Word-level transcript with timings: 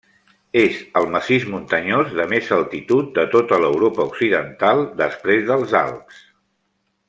És 0.59 0.77
el 1.01 1.09
massís 1.15 1.45
muntanyós 1.55 2.15
de 2.21 2.25
més 2.33 2.49
altitud 2.57 3.11
de 3.19 3.27
tota 3.35 3.61
l'Europa 3.67 4.07
occidental, 4.13 4.83
després 5.05 5.49
dels 5.53 5.77
Alps. 5.85 6.27